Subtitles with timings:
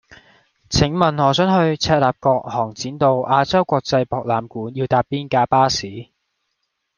[0.67, 6.07] 請問我想去赤鱲角航展道亞洲國際博覽館要搭邊架巴士